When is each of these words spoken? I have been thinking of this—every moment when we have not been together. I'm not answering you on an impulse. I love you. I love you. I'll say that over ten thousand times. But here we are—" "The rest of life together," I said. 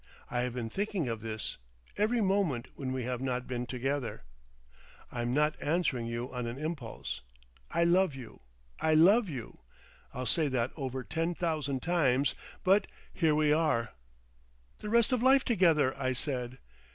I 0.31 0.39
have 0.41 0.55
been 0.55 0.71
thinking 0.71 1.07
of 1.07 1.21
this—every 1.21 2.21
moment 2.21 2.69
when 2.75 2.91
we 2.91 3.03
have 3.03 3.21
not 3.21 3.45
been 3.45 3.67
together. 3.67 4.23
I'm 5.11 5.31
not 5.31 5.55
answering 5.61 6.07
you 6.07 6.33
on 6.33 6.47
an 6.47 6.57
impulse. 6.57 7.21
I 7.69 7.83
love 7.83 8.15
you. 8.15 8.41
I 8.79 8.95
love 8.95 9.29
you. 9.29 9.59
I'll 10.11 10.25
say 10.25 10.47
that 10.47 10.71
over 10.75 11.03
ten 11.03 11.35
thousand 11.35 11.83
times. 11.83 12.33
But 12.63 12.87
here 13.13 13.35
we 13.35 13.53
are—" 13.53 13.91
"The 14.79 14.89
rest 14.89 15.11
of 15.11 15.21
life 15.21 15.45
together," 15.45 15.95
I 15.95 16.13
said. 16.13 16.57